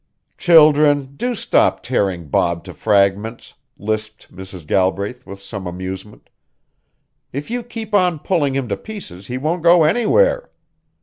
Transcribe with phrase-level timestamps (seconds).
[0.39, 4.65] "Children, do stop tearing Bob to fragments," lisped Mrs.
[4.65, 6.31] Galbraith with some amusement.
[7.31, 10.49] "If you keep on pulling him to pieces he won't go anywhere.